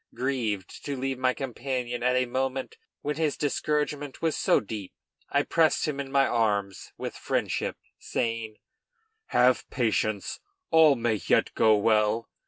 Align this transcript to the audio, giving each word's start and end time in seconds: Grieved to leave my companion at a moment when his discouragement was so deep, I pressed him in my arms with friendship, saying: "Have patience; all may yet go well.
Grieved 0.15 0.83
to 0.85 0.97
leave 0.97 1.19
my 1.19 1.31
companion 1.31 2.01
at 2.01 2.15
a 2.15 2.25
moment 2.25 2.75
when 3.03 3.17
his 3.17 3.37
discouragement 3.37 4.19
was 4.19 4.35
so 4.35 4.59
deep, 4.59 4.91
I 5.29 5.43
pressed 5.43 5.87
him 5.87 5.99
in 5.99 6.11
my 6.11 6.25
arms 6.25 6.91
with 6.97 7.15
friendship, 7.15 7.77
saying: 7.99 8.55
"Have 9.27 9.69
patience; 9.69 10.39
all 10.71 10.95
may 10.95 11.21
yet 11.27 11.53
go 11.53 11.75
well. 11.75 12.27